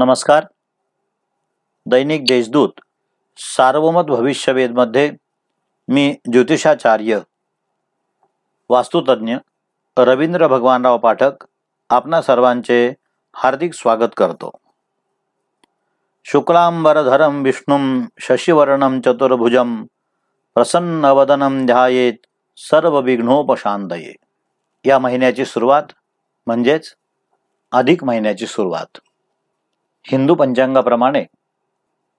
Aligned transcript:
नमस्कार. 0.00 0.46
दैनिक 1.86 2.24
देशदूत 2.24 2.68
सार्वमत 3.36 4.02
भविष्यवेदमध्ये 4.02 5.12
मी 5.88 6.16
ज्योतिषाचार्य 6.32 7.18
वास्तुतज्ञ 8.70 9.36
रवींद्र 9.98 10.48
भगवानराव 10.48 10.98
पाठक 10.98 11.30
आपणा 11.90 12.22
सर्वांचे 12.22 12.94
हार्दिक 13.34 13.74
स्वागत 13.74 14.08
करतो. 14.16 14.50
शुक्लांबरधरम 16.24 17.42
विष्णुम 17.42 18.06
शशिवर्णम 18.18 19.00
चतुर्भुजम 19.00 19.84
प्रसन्नवदनम 20.54 21.66
ध्यायेत 21.66 22.26
सर्व 22.56 23.00
विघ्नोपशांतये 23.00 24.14
या 24.84 24.98
महिन्याची 24.98 25.44
सुरुवात 25.44 25.92
म्हणजेच 26.46 26.94
अधिक 27.72 28.04
महिन्याची 28.04 28.46
सुरुवात. 28.46 28.98
हिंदू 30.02 30.34
पंचांगाप्रमाणे 30.34 31.24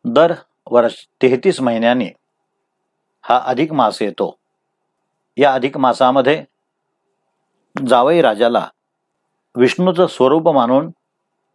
दर 0.06 0.34
वर्ष 0.72 0.96
तेहतीस 1.22 1.62
महिन्यांनी 1.62 2.10
हा 3.22 3.42
अधिक 3.46 3.74
मास 3.74 4.02
येतो. 4.02 4.36
या 5.38 5.54
अधिक 5.54 5.78
मासामध्ये 5.78 6.44
जावई 7.88 8.22
राजाला 8.22 8.68
विष्णूचं 9.56 10.08
स्वरूप 10.08 10.50
मानून 10.50 10.90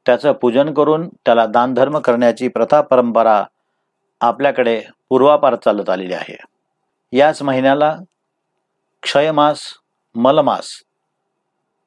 त्याचं 0.06 0.32
पूजन 0.32 0.74
करून 0.74 1.08
त्याला 1.08 1.46
दानधर्म 1.46 1.98
करण्याची 1.98 2.48
प्रथा 2.48 2.80
परंपरा 2.80 3.44
आपल्याकडे 4.20 4.82
पूर्वापार 5.08 5.54
चालत 5.54 5.90
आलेली 5.90 6.14
आहे. 6.14 6.36
याच 7.12 7.42
महिन्याला 7.42 7.96
क्षयमास 9.02 9.60
मलमास 10.14 10.70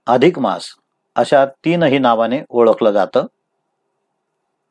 अधिक 0.08 0.40
मास 0.40 0.70
अशा 1.16 1.46
तीनही 1.46 1.98
नावाने 1.98 2.42
ओळखलं 2.50 2.92
जातं. 2.92 3.26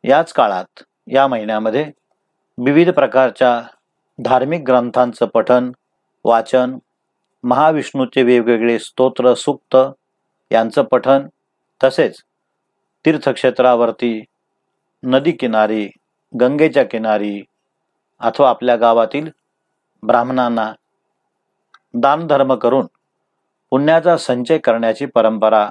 याच 0.09 0.33
काळात 0.33 0.83
या 1.13 1.27
महिन्यामध्ये 1.27 1.85
विविध 2.59 2.91
प्रकारच्या 2.91 3.61
धार्मिक 4.19 4.63
ग्रंथांचं 4.63 5.27
पठन 5.27 5.71
वाचन 6.25 6.79
महाविष्णूचे 7.45 8.23
वेगवेगळे 8.23 8.79
स्तोत्र 8.79 9.35
सुक्त 9.35 9.77
यांचं 10.51 10.83
पठन 10.83 11.27
तसेच 11.81 12.21
तीर्थक्षेत्रावरती 13.05 14.21
नदी 15.03 15.33
किनारी 15.33 15.89
गंगेच्या 16.33 16.85
किनारी 16.85 17.41
अथवा 18.21 18.49
आपल्या 18.49 18.77
गावातील 18.77 19.29
ब्राह्मणांना 20.03 20.73
दानधर्म 21.95 22.55
करून 22.55 22.87
पुण्याचा 23.73 24.17
संचय 24.17 24.59
करण्याची 24.59 25.07
परंपरा 25.07 25.67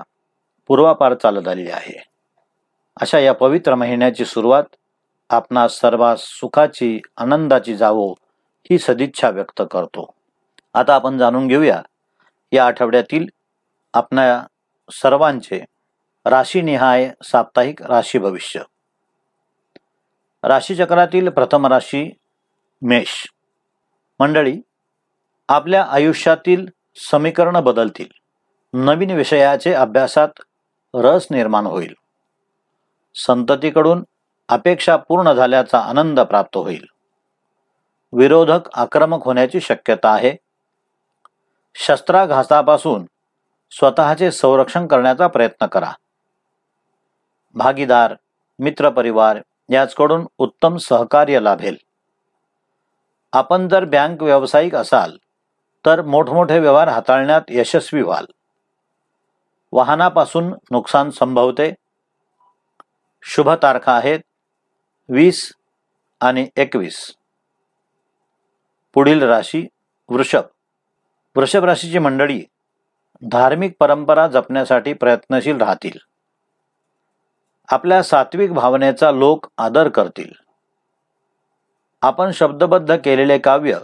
पूर्वापार 0.70 1.14
चालत 1.14 1.48
आलेली 1.48 1.72
आहे. 1.72 1.98
अशा 3.02 3.20
या 3.20 3.34
पवित्र 3.34 3.76
महिन्याची 3.76 4.26
सुरुवात 4.26 4.64
आपणा 5.30 5.68
सर्वात 5.68 6.18
सुखाची 6.18 7.00
आनंदाची 7.18 7.78
जावो 7.78 8.12
ही 8.70 8.78
सदिच्छा 8.78 9.30
व्यक्त 9.30 9.62
करतो. 9.72 10.14
आता 10.74 10.96
आपण 10.96 11.18
जाणून 11.18 11.48
घेऊया 11.48 11.82
या 12.52 12.68
आठवड्यातील 12.68 13.28
आपणा 13.94 14.44
सर्वांचे 14.92 15.66
राशीनिहाय 16.26 17.12
साप्ताहिक 17.24 17.82
राशी 17.82 18.20
भविष्य. 18.20 18.62
राशीचक्रातील 20.44 21.30
प्रथम 21.30 21.66
राशी 21.66 22.12
मेष. 22.82 23.28
मंडळी 24.20 24.56
आपल्या 25.48 25.84
आयुष्यातील 25.84 26.68
समीकरण 26.96 27.60
बदलतील. 27.60 28.08
नवीन 28.74 29.10
विषयाचे 29.10 29.74
अभ्यासात 29.74 30.30
रस 30.94 31.28
निर्माण 31.32 31.66
होईल. 31.66 31.94
संततीकडून 33.18 34.04
अपेक्षा 34.48 34.96
पूर्ण 34.96 35.34
झाल्याचा 35.34 35.80
आनंद 35.80 36.20
प्राप्त 36.20 36.58
होईल. 36.58 36.86
विरोधक 38.14 38.60
आक्रमक 38.74 39.26
होण्याची 39.26 39.62
शक्यता 39.62 40.10
आहे. 40.14 40.36
शस्त्राघातापासून 41.76 43.06
स्वतःचे 43.72 44.32
संरक्षण 44.32 44.88
करण्याचा 44.88 45.28
प्रयत्न 45.28 45.66
करा. 45.66 45.92
भागीदार 47.54 48.16
मित्रपरिवार 48.60 49.38
याचकडून 49.70 50.26
उत्तम 50.38 50.78
सहकार्य 50.78 51.40
लाभेल. 51.40 51.78
आपण 53.34 53.68
जर 53.68 53.86
बँक 53.86 54.24
व्यावसायिक 54.24 54.76
असाल 54.76 55.18
तर 55.86 56.02
मोठमोठे 56.02 56.60
व्यवहार 56.60 56.88
हाताळण्यात 56.88 57.42
यशस्वी 57.50 58.02
व्हाल. 58.02 58.26
वाहनापासून 59.72 60.54
नुकसान 60.72 61.10
संभवते. 61.10 61.74
शुभ 63.22 63.50
तारखा 63.50 63.92
आहेत. 63.96 64.20
वीस 65.10 65.54
आणि 66.22 66.48
एकवीस. 66.56 67.16
पुढील 68.94 69.24
राशी 69.24 69.68
वृषभ. 70.10 70.42
वृषभ 71.36 71.64
राशीची 71.64 72.00
मंडळी 72.00 72.44
धार्मिक 73.22 73.76
परंपरा 73.80 74.28
जपण्यासाठी 74.28 74.94
प्रयत्नशील 74.94 75.58
राहतील. 75.58 76.00
आपल्या 77.72 78.04
सात्विक 78.04 78.54
भावनेचा 78.54 79.12
लोक 79.12 79.48
आदर 79.58 79.90
करतील. 79.90 80.32
आपण 82.02 82.32
शब्दबद्ध 82.32 82.96
केलेले 82.96 83.38
काव्य 83.38 83.80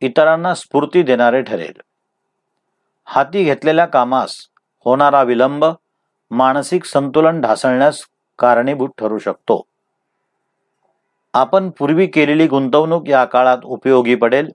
इतरांना 0.00 0.54
स्फूर्ती 0.54 1.02
देणारे 1.02 1.42
ठरेल. 1.42 1.80
हाती 3.04 3.44
घेतलेल्या 3.44 3.86
कामास 3.86 4.48
होणारा 4.84 5.22
विलंब 5.22 5.64
मानसिक 6.30 6.84
संतुलन 6.84 7.40
ढासळण्यास 7.40 8.02
कारणीभूत 8.38 8.88
ठरू 8.98 9.18
शकतो. 9.18 9.62
आपण 11.34 11.70
पूर्वी 11.70 12.06
केलेली 12.06 12.46
गुंतवणूक 12.46 13.08
या 13.08 13.24
काळात 13.24 13.58
उपयोगी 13.64 14.14
पडेल. 14.14 14.50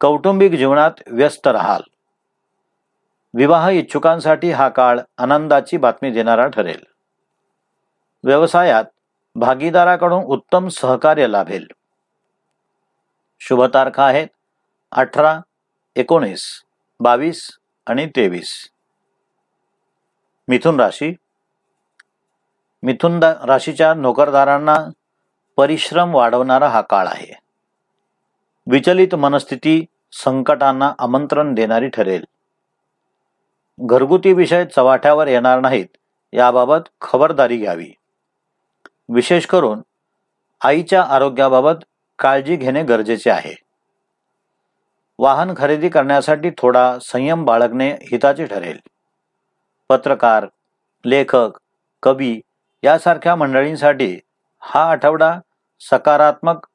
कौटुंबिक 0.00 0.52
जीवनात 0.52 0.90
व्यस्त 1.06 1.46
राहाल. 1.46 1.80
विवाह 3.34 3.68
इच्छुकांसाठी 3.68 4.50
हा 4.50 4.68
काळ 4.68 5.00
आनंदाची 5.18 5.76
बातमी 5.76 6.10
देणारा 6.10 6.46
ठरेल. 6.46 6.84
व्यवसायात 8.24 8.84
भागीदाराकडून 9.34 10.22
उत्तम 10.24 10.68
सहकार्य 10.68 11.26
लाभेल. 11.26 11.66
शुभ 13.40 13.62
तारखा 13.74 14.04
आहेत 14.04 14.28
अठरा 14.92 15.40
एकोणीस 15.96 16.62
बावीस 17.00 17.50
आणि 17.86 18.06
तेवीस. 18.06 18.70
मिथुन 20.48 20.80
राशी 20.80 21.12
मिथुन 22.84 23.22
राशीच्या 23.22 23.94
नोकरदारांना 23.94 24.76
परिश्रम 25.56 26.14
वाढवणारा 26.14 26.68
हा 26.68 26.80
काळ 26.80 27.06
आहे. 27.06 27.38
विचलित 28.66 29.14
मनस्थिती 29.14 29.84
संकटांना 30.12 30.92
आमंत्रण 30.98 31.54
देणारी 31.54 31.88
ठरेल. 31.88 32.24
घरगुती 33.78 34.32
विषय 34.32 34.64
चव्हाट्यावर 34.64 35.26
येणार 35.26 35.60
नाहीत 35.60 35.86
याबाबत 36.32 36.88
खबरदारी 37.00 37.56
घ्यावी. 37.56 37.90
विशेष 39.08 39.46
करून 39.46 39.80
आईच्या 40.64 41.02
आरोग्याबाबत 41.02 41.84
काळजी 42.18 42.56
घेणे 42.56 42.82
गरजेचे 42.82 43.30
आहे. 43.30 43.54
वाहन 45.18 45.54
खरेदी 45.56 45.88
करण्यासाठी 45.88 46.50
थोडा 46.58 46.98
संयम 46.98 47.44
बाळगणे 47.44 47.90
हिताचे 47.90 48.46
ठरेल. 48.46 48.78
पत्रकार 49.88 50.46
लेखक 51.04 51.50
कवी 52.02 52.40
यासारख्या 52.84 53.36
मंडळींसाठी 53.36 54.18
हा 54.60 54.90
आठवडा 54.90 55.38
सकारात्मक 55.80 56.66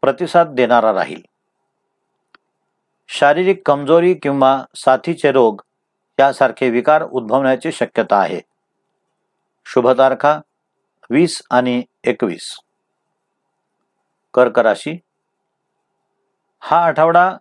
प्रतिसाद 0.00 0.48
देणारा 0.48 0.92
राहील. 0.92 1.20
शारीरिक 3.08 3.62
कमजोरी 3.66 4.14
किंवा 4.14 4.64
साथीचे 4.76 5.32
रोग 5.32 5.60
यासारखे 6.18 6.70
विकार 6.70 7.02
उद्भवण्याची 7.02 7.72
शक्यता 7.72 8.16
आहे. 8.16 8.40
शुभ 9.66 9.88
तारखा 9.88 10.40
वीस 11.10 11.42
आणि 11.50 11.82
एकवीस. 12.04 12.56
कर्क 14.34 14.58
राशी. 14.58 14.98
हा 16.60 16.84
आठवडा 16.84 17.36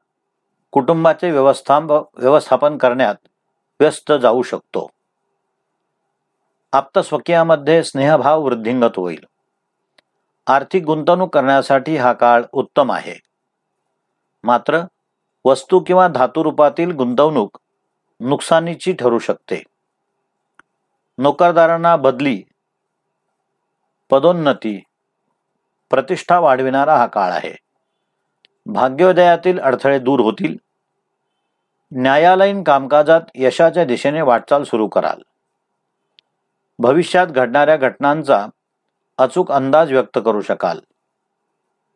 कुटुंबाचे 0.72 1.32
व्यवस्थाप 1.32 1.92
व्यवस्थापन 1.92 2.78
करण्यात 2.78 3.16
व्यस्त 3.80 4.12
जाऊ 4.22 4.42
शकतो. 4.42 4.88
आप्तस्वकीयामध्ये 6.74 7.84
स्नेहभाव 7.84 8.42
वृद्धिंगत 8.42 8.98
होईल. 8.98 9.24
आर्थिक 10.48 10.84
गुंतवणूक 10.84 11.34
करण्यासाठी 11.34 11.98
हा 11.98 12.14
काळ 12.14 12.44
उत्तम 12.52 12.92
आहे. 12.92 13.20
मात्र 14.44 14.80
वस्तू 15.46 15.80
किंवा 15.80 16.08
धातू 16.08 16.44
रूपातील 16.44 16.92
गुंतवणूक 16.92 17.58
नुकसानीची 18.20 18.94
ठरू 18.94 19.20
शकते. 19.20 19.64
नोकरदारांना 21.18 21.96
बदली 21.96 22.44
पदोन्नती 24.10 24.84
प्रतिष्ठा 25.90 26.40
वाढविणारा 26.40 26.96
हा 26.96 27.06
काळ 27.06 27.32
आहे. 27.32 27.56
भाग्योदयातील 28.66 29.60
अडथळे 29.60 30.00
दूर 30.00 30.20
होतील. 30.20 30.56
न्यायालयीन 31.92 32.64
कामकाजात 32.64 33.22
यशाच्या 33.36 33.86
दिशेने 33.86 34.22
वाटचाल 34.22 34.64
सुरू 34.64 34.88
कराल. 34.88 35.22
भविष्यात 36.84 37.28
घडणाऱ्या 37.28 37.78
घटनांचा 37.78 38.48
अचूक 39.18 39.52
अंदाज 39.52 39.92
व्यक्त 39.92 40.20
करू 40.26 40.42
शकाल. 40.42 40.80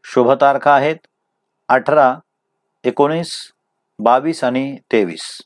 शुभ 0.03 0.31
तारखा 0.31 0.75
आहेत 0.75 0.95
अठरा 1.67 2.15
एकोणीस 2.83 3.51
बावीस 3.99 4.43
आणि 4.43 4.77
तेवीस. 4.91 5.41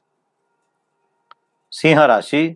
सिंह 1.71 2.05
राशी. 2.05 2.53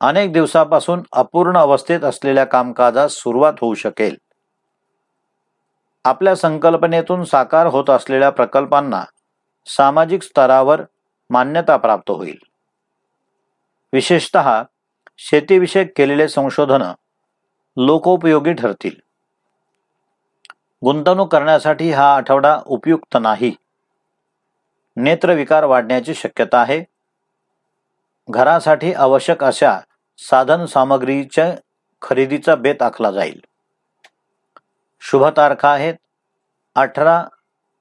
अनेक 0.00 0.32
दिवसापासून 0.32 1.02
अपूर्ण 1.12 1.58
अवस्थेत 1.58 2.00
असलेल्या 2.00 2.44
कामकाजास 2.44 3.12
सुरुवात 3.12 3.52
होऊ 3.60 3.74
शकेल. 3.74 4.16
आपल्या 6.04 6.36
संकल्पनेतून 6.36 7.24
साकार 7.24 7.66
होत 7.66 7.90
असलेल्या 7.90 8.30
प्रकल्पांना 8.30 9.04
सामाजिक 9.66 10.22
स्तरावर 10.22 10.82
मान्यता 11.30 11.76
प्राप्त 11.76 12.10
होईल. 12.10 12.38
विशेषत 13.92 14.36
शेतीविषयक 15.22 15.92
केलेले 15.96 16.28
संशोधन 16.28 16.92
लोकोपयोगी 17.76 18.52
ठरतील. 18.52 18.94
गुंतवणूक 20.84 21.32
करण्यासाठी 21.32 21.92
हा 21.92 22.16
आठवडा 22.16 22.60
उपयुक्त 22.66 23.16
नाही. 23.20 23.56
नेत्रविकार 24.96 25.64
वाढण्याची 25.64 26.14
शक्यता 26.14 26.58
आहे. 26.58 26.84
घरासाठी 28.30 28.92
आवश्यक 28.92 29.44
अशा 29.44 29.80
साधन 30.18 30.64
सामग्रीच्या 30.64 31.54
खरेदीचा 32.02 32.54
बेत 32.54 32.82
आखला 32.82 33.10
जाईल. 33.10 33.40
शुभ 35.00 35.24
तारखा 35.36 35.72
आहेत. 35.72 35.94
अठरा 36.74 37.24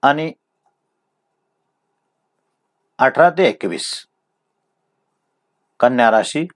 आणि 0.02 0.32
अठरा 2.98 3.30
ते 3.30 3.44
एकवीस. 3.44 4.06
कन्या 5.80 6.12
राशी 6.12 6.48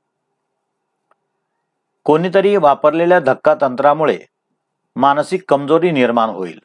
कोणीतरी 2.03 2.57
वापरलेल्या 2.57 3.19
धक्का 3.19 3.55
तंत्रामुळे 3.61 4.19
मानसिक 4.95 5.43
कमजोरी 5.47 5.91
निर्माण 5.91 6.29
होईल. 6.29 6.59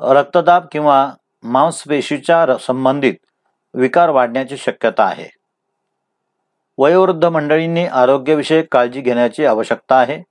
रक्तदाब 0.00 0.66
किंवा 0.72 1.10
मांसपेशीच्या 1.42 2.58
संबंधित 2.58 3.14
विकार 3.74 4.08
वाढण्याची 4.08 4.56
शक्यता 4.56 5.04
आहे. 5.04 5.28
वयोवृद्ध 6.78 7.24
मंडळींनी 7.24 7.86
आरोग्यविषयक 7.86 8.72
काळजी 8.72 9.00
घेण्याची 9.00 9.44
आवश्यकता 9.44 9.96
आहे. 9.96 10.22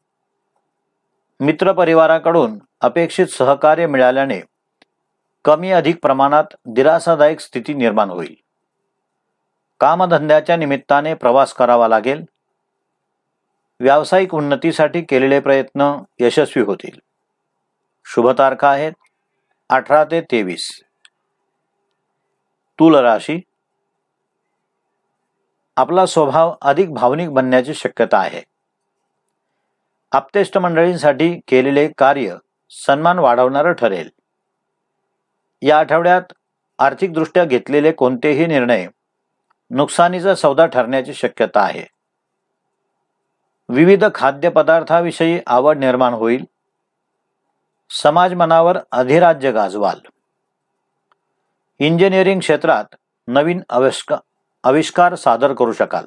मित्रपरिवाराकडून 1.39 2.59
अपेक्षित 2.81 3.27
सहकार्य 3.27 3.87
मिळाल्याने 3.87 4.41
कमी 5.45 5.71
अधिक 5.71 6.01
प्रमाणात 6.01 6.43
दिलासादायक 6.65 7.39
स्थिती 7.39 7.73
निर्माण 7.73 8.09
होईल. 8.09 8.35
कामधंद्याच्या 9.79 10.57
निमित्ताने 10.57 11.13
प्रवास 11.13 11.53
करावा 11.53 11.87
लागेल. 11.87 12.23
व्यावसायिक 13.79 14.33
उन्नतीसाठी 14.33 15.01
केलेले 15.01 15.39
प्रयत्न 15.39 15.97
यशस्वी 16.19 16.63
होतील. 16.63 16.99
शुभ 18.05 18.29
तारखा 18.29 18.69
आहेत 18.69 18.91
अठरा 19.69 20.03
ते 20.03 20.21
तेवीस. 20.21 20.83
तुल 22.79 22.95
राशी. 22.95 23.39
आपला 25.77 26.05
स्वभाव 26.05 26.55
अधिक 26.61 26.93
भावनिक 26.93 27.29
बनण्याची 27.29 27.73
शक्यता 27.73 28.17
आहे. 28.17 28.41
आप्तेष्ट 30.11 30.57
मंडळींसाठी 30.57 31.39
केलेले 31.47 31.87
कार्य 31.97 32.35
सन्मान 32.69 33.19
वाढवणारं 33.19 33.73
ठरेल. 33.73 34.09
या 35.61 35.79
आठवड्यात 35.79 36.21
आर्थिकदृष्ट्या 36.79 37.45
घेतलेले 37.45 37.91
कोणतेही 37.91 38.45
निर्णय 38.45 38.87
नुकसानीचा 39.69 40.35
सौदा 40.35 40.65
ठरण्याची 40.65 41.13
शक्यता 41.13 41.61
आहे. 41.61 41.85
विविध 43.73 44.03
खाद्यपदार्थाविषयी 44.15 45.39
आवड 45.47 45.77
निर्माण 45.77 46.13
होईल. 46.13 46.45
समाज 47.89 48.33
मनावर 48.33 48.77
अधिराज्य 48.91 49.51
गाजवाल. 49.51 49.99
इंजिनिअरिंग 51.79 52.39
क्षेत्रात 52.39 52.95
नवीन 53.27 53.63
अविष्का 53.69 54.17
आविष्कार 54.63 55.15
सादर 55.15 55.53
करू 55.53 55.73
शकाल. 55.73 56.05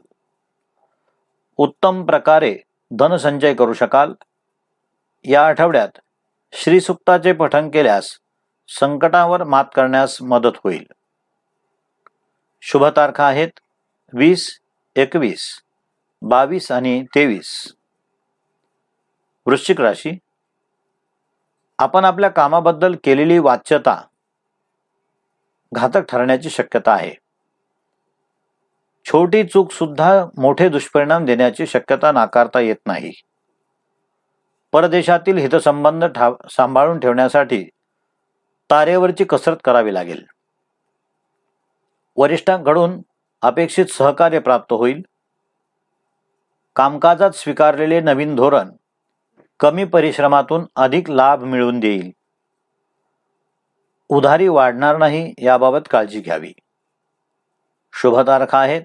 उत्तम 1.57 2.07
प्रकारे 2.07 2.59
धनसंचय 2.91 3.55
करू 3.55 3.73
शकाल. 3.73 4.13
या 5.25 5.47
आठवड्यात 5.47 5.99
श्रीसुक्ताचे 6.53 7.33
पठण 7.33 7.71
केल्यास 7.71 8.19
संकटावर 8.69 9.45
मात 9.45 9.65
करण्यास 9.75 10.23
मदत 10.23 10.57
होईल. 10.65 10.87
शुभ 12.63 12.85
तारखा 12.85 13.27
आहेत. 13.27 13.49
वीस 14.13 14.61
एकवीस. 14.97 15.66
बावीस 16.23 16.73
आणि 16.73 17.05
तेवीस. 17.15 17.75
वृश्चिक 19.47 19.81
राशी. 19.81 20.19
आपण 21.79 22.05
आपल्या 22.05 22.31
कामाबद्दल 22.31 22.95
केलेली 23.05 23.39
वाच्यता 23.39 24.03
घातक 25.73 25.99
ठरण्याची 25.99 26.51
शक्यता 26.51 26.93
आहे. 26.93 27.15
छोटी 29.05 29.45
चूक 29.45 29.73
सुद्धा 29.73 30.25
मोठे 30.39 30.69
दुष्परिणाम 30.69 31.25
देण्याची 31.25 31.67
शक्यता 31.67 32.13
नाकारता 32.13 32.61
येत 32.61 32.77
नाही. 32.87 33.13
परदेशातील 34.73 35.37
हितसंबंध 35.37 36.05
सांभाळून 36.51 37.01
ठेवण्यासाठी 37.01 37.65
तारेवरची 38.71 39.25
कसरत 39.25 39.57
करावी 39.65 39.95
लागेल. 39.95 40.27
वरिष्ठांकडून 42.17 43.01
अपेक्षित 43.43 43.87
सहकार्य 43.87 44.39
प्राप्त 44.39 44.73
होईल. 44.73 45.03
कामकाजात 46.77 47.31
स्वीकारलेले 47.31 48.01
नवीन 48.01 48.37
धोरण 48.37 48.71
कमी 49.61 49.85
परिश्रमातून 49.85 50.65
अधिक 50.77 51.11
लाभ 51.11 51.43
मिळवून 51.43 51.81
देईल. 51.81 52.11
उधारी 54.09 54.49
वाढणार 54.49 54.97
नाही 54.97 55.35
याबाबत 55.39 55.79
काळजी 55.91 56.21
घ्यावी. 56.21 56.53
शुभ 57.93 58.19
तारखा 58.19 58.59
आहेत 58.59 58.83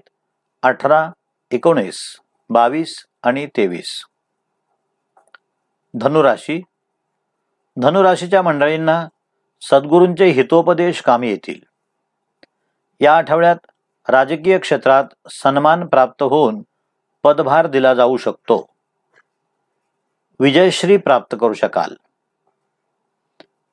अठरा 0.62 1.10
एकोणीस 1.50 2.16
बावीस 2.50 3.04
आणि 3.22 3.46
तेवीस. 3.46 4.04
धनुराशी. 5.94 6.62
धनुराशीच्या 7.82 8.42
मंडळींना 8.42 9.08
सद्गुरूंचे 9.60 10.26
हितोपदेश 10.26 11.00
कामी 11.00 11.28
येतील. 11.28 11.60
या 13.00 13.16
आठवड्यात 13.16 13.56
राजकीय 14.08 14.58
क्षेत्रात 14.58 15.04
सन्मान 15.28 15.86
प्राप्त 15.86 16.22
होऊन 16.22 16.62
पदभार 17.22 17.66
दिला 17.66 17.94
जाऊ 17.94 18.16
शकतो. 18.16 18.66
विजयश्री 20.40 20.96
प्राप्त 20.96 21.36
करू 21.40 21.52
शकाल. 21.52 21.94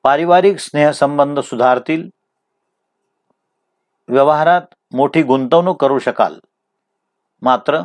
पारिवारिक 0.02 0.58
स्नेहसंबंध 0.58 1.40
सुधारतील. 1.40 2.08
व्यवहारात 4.08 4.62
मोठी 4.92 5.22
गुंतवणूक 5.22 5.80
करू 5.80 5.98
शकाल. 5.98 6.38
मात्र 7.42 7.80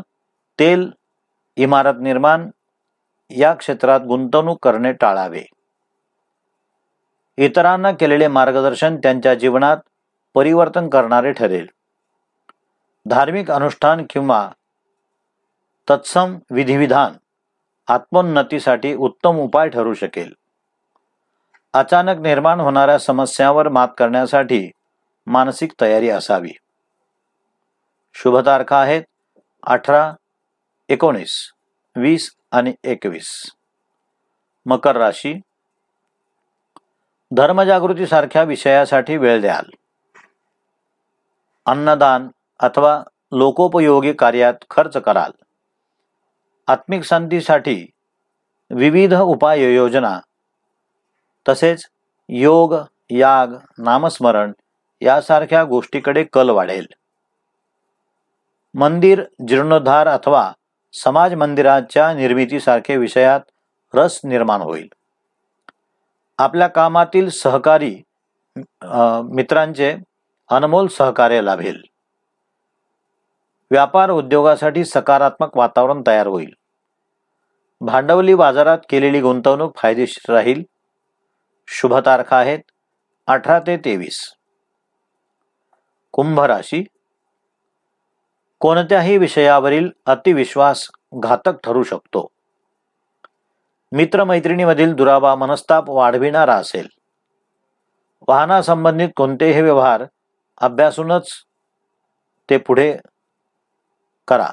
तेल 0.59 0.91
इमारत 1.55 1.93
निर्माण 2.01 2.49
या 3.29 3.53
क्षेत्रात 3.53 3.99
गुंतवणूक 3.99 4.63
करणे 4.63 4.93
टाळावे. 4.93 5.43
इतरांना 7.37 7.91
केलेले 7.91 8.27
मार्गदर्शन 8.27 8.97
त्यांच्या 8.97 9.33
जीवनात 9.33 9.77
परिवर्तन 10.33 10.89
करणारे 10.89 11.31
ठरेल. 11.31 11.67
धार्मिक 13.05 13.51
अनुष्ठान 13.51 14.05
किंवा 14.09 14.49
तत्सम 15.89 16.37
विधिविधान 16.51 17.13
आत्मोन्नतीसाठी 17.87 18.93
उत्तम 18.93 19.35
उपाय 19.35 19.69
ठरू 19.69 19.93
शकेल. 19.93 20.33
अचानक 21.73 22.19
निर्माण 22.19 22.59
होणाऱ्या 22.59 22.99
समस्यांवर 22.99 23.69
मात 23.69 23.87
करण्यासाठी 23.97 24.71
मानसिक 25.27 25.73
तयारी 25.81 26.09
असावी. 26.09 26.51
शुभ 28.13 28.37
तारखा 28.37 28.81
आहेत 28.81 29.03
अठरा 29.63 30.13
एकोणीस 30.89 31.51
वीस 31.95 32.35
आणि 32.51 32.73
एकवीस. 32.83 33.51
मकर 34.65 34.95
राशी. 34.95 35.39
धर्मजागृतीसारख्या 37.31 38.43
विषयासाठी 38.43 39.17
वेळ 39.17 39.41
द्याल. 39.41 39.69
अन्नदान 41.65 42.27
अथवा 42.59 43.03
लोकोपयोगी 43.31 44.13
कार्यात 44.13 44.53
खर्च 44.69 44.97
कराल. 44.97 45.31
आत्मिक 46.67 47.03
शांतीसाठी 47.03 47.85
विविध 48.71 49.13
उपाययोजना 49.13 50.19
तसेच 51.45 51.85
योग 52.29 52.73
याग 53.09 53.53
नामस्मरण 53.77 54.51
यासारख्या 55.01 55.63
गोष्टीकडे 55.63 56.23
कल 56.23 56.49
वाढेल. 56.49 56.85
मंदिर 58.73 59.23
जीर्णोद्धार 59.47 60.07
अथवा 60.07 60.51
समाज 60.93 61.33
मंदिराच्या 61.33 62.13
निर्मितीसारखे 62.13 62.97
विषयात 62.97 63.39
रस 63.93 64.19
निर्माण 64.23 64.61
होईल. 64.61 64.87
आपल्या 66.37 66.67
कामातील 66.67 67.29
सहकारी 67.29 67.95
मित्रांचे 69.33 69.95
अनमोल 70.49 70.87
सहकार्य 70.87 71.41
लाभेल. 71.41 71.81
व्यापार 73.71 74.09
उद्योगासाठी 74.09 74.85
सकारात्मक 74.85 75.57
वातावरण 75.57 76.03
तयार 76.07 76.27
होईल. 76.27 76.53
भांडवली 77.81 78.35
बाजारात 78.35 78.77
केलेली 78.89 79.21
गुंतवणूक 79.21 79.77
फायदेशीर 79.77 80.33
राहील. 80.33 80.63
शुभ 81.67 81.93
तारखा 81.93 82.37
आहेत 82.37 82.59
अठरा 83.27 83.59
ते 83.59 83.77
तेवीस. 83.77 84.33
कुंभ 86.11 86.39
राशी. 86.39 86.83
कोणत्याही 88.59 89.17
विषयावरील 89.17 89.89
अतिविश्वास 90.05 90.89
घातक 91.13 91.51
ठरू 91.63 91.83
शकतो. 91.83 92.27
मित्रमैत्रिणीमधील 93.91 94.93
दुरावा 94.93 95.35
मनस्ताप 95.35 95.89
वाढविणारा 95.89 96.55
असेल. 96.55 96.87
वाहनासंबंधित 98.27 99.09
कोणतेही 99.15 99.61
व्यवहार 99.61 100.03
अभ्यासूनच 100.57 101.29
ते 102.49 102.57
पुढे 102.57 102.97
करा. 104.27 104.49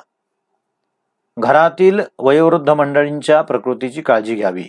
घरातील 1.38 2.00
वयोवृद्ध 2.18 2.70
मंडळींच्या 2.70 3.42
प्रकृतीची 3.42 4.02
काळजी 4.02 4.34
घ्यावी. 4.34 4.64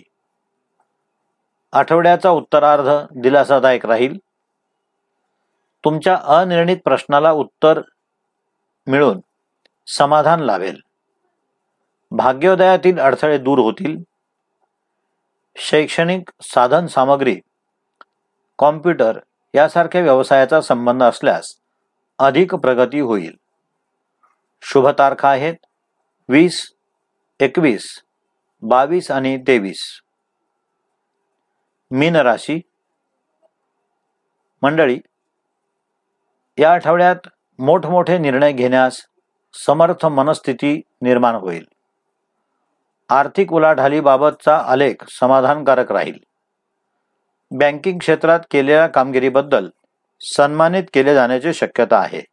आठवड्याचा 1.74 2.30
उत्तरार्ध 2.30 2.90
दिलासादायक 3.16 3.86
राहील. 3.86 4.18
तुमच्या 5.86 6.20
अनिर्णित 6.24 6.78
प्रश्नाला 6.86 7.32
उत्तर 7.32 7.82
मिळून 8.88 9.20
समाधान 9.88 10.40
लावेल 10.40 10.82
भाग्योदयातील 12.12 13.00
अडथळे 13.00 13.38
दूर 13.38 13.60
होतील. 13.60 13.98
शैक्षणिक 15.56 16.32
साधन 16.42 16.86
सामग्री 16.86 17.40
कॉम्प्युटर 18.58 19.20
यासारख्या 19.54 20.02
व्यवसायाचा 20.02 20.62
संबंध 20.62 21.04
असल्यास 21.04 21.56
अधिक 22.20 22.56
प्रगती 22.56 23.00
होईल. 23.00 23.43
शुभ 24.66 24.88
तारखा 24.88 25.30
आहेत. 25.30 25.56
वीस 26.30 26.72
एकवीस 27.40 28.02
बावीस 28.62 29.12
आणि 29.12 29.38
तेवीस. 29.38 30.00
मीन 31.92 32.16
राशी. 32.16 32.62
मंडळी 34.62 35.00
या 36.58 36.74
आठवड्यात 36.74 37.28
मोठमोठे 37.60 38.18
निर्णय 38.18 38.52
घेण्यास 38.52 39.02
समर्थ 39.54 40.06
मनस्थिती 40.06 40.82
निर्माण 41.02 41.36
होईल. 41.36 41.66
आर्थिक 43.10 43.54
उलाढालीबाबतचा 43.54 44.58
आलेख 44.58 44.96
समाधानकारक 45.10 45.92
राहील. 45.92 46.18
बँकिंग 47.52 48.00
क्षेत्रात 48.00 48.40
केलेल्या 48.52 48.88
कामगिरीबद्दल 48.88 49.70
सन्मानित 50.22 50.84
केले 50.94 51.14
जाण्याची 51.14 51.54
शक्यता 51.54 51.98
आहे. 51.98 52.33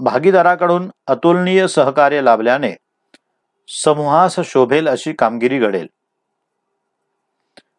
भागीदाराकडून 0.00 0.90
अतुलनीय 1.06 1.68
सहकार्य 1.68 2.20
लाभल्याने 2.20 2.74
समूहास 3.68 4.40
शोभेल 4.40 4.88
अशी 4.88 5.12
कामगिरी 5.12 5.58
घडेल. 5.58 5.86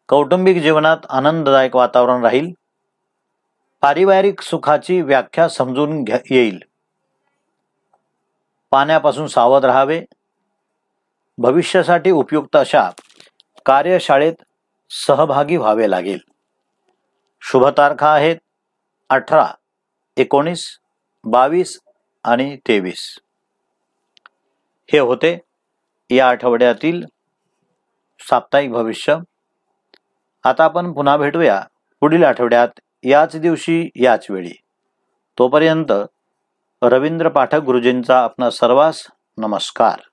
कौटुंबिक 0.08 0.62
जीवनात 0.62 0.96
आनंददायक 1.10 1.76
वातावरण 1.76 2.22
राहील. 2.22 2.50
पारिवारिक 3.80 4.40
सुखाची 4.40 5.02
व्याख्या 5.02 5.48
समजून 5.48 6.04
घ्या 6.04 6.18
येईल. 6.30 6.58
पाण्यापासून 8.70 9.26
सावध 9.26 9.64
राहावे. 9.64 10.04
भविष्यासाठी 11.38 12.10
उपयुक्त 12.10 12.56
अशा 12.56 12.90
कार्यशाळेत 13.66 14.34
सहभागी 14.90 15.56
व्हावे 15.56 15.90
लागेल. 15.90 16.18
शुभ 17.42 17.66
तारखा 17.66 18.12
आहेत 18.14 18.36
अठरा 19.08 19.46
एकोणीस 20.16 20.78
बावीस 21.24 21.80
आणि 22.24 22.56
तेवीस. 22.56 23.18
हे 24.92 24.98
होते 24.98 25.38
या 26.10 26.28
आठवड्यातील 26.28 27.04
साप्ताहिक 28.20 28.70
भविष्य. 28.70 29.16
आता 30.44 30.64
आपण 30.64 30.92
पुन्हा 30.92 31.16
भेटूया 31.16 31.64
पुढील 32.00 32.24
आठवड्यात 32.24 32.80
याच 33.04 33.36
दिवशी 33.36 33.90
याच 33.96 34.26
वेळी. 34.30 34.60
तोपर्यंत 35.38 35.92
रवींद्र 36.82 37.28
पाठक 37.28 37.60
गुरुजींचा 37.60 38.20
आपणा 38.20 38.50
सर्वांस 38.50 39.06
नमस्कार. 39.38 40.09